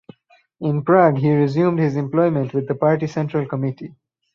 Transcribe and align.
In 0.61 0.81
Prague 0.83 1.19
he 1.19 1.31
resumed 1.31 1.77
his 1.77 1.95
employment 1.95 2.55
with 2.55 2.67
the 2.67 2.73
party 2.73 3.05
central 3.05 3.45
committee. 3.47 3.93